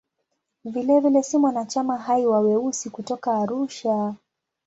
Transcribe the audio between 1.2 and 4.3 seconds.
ni mwanachama hai wa "Weusi" kutoka Arusha.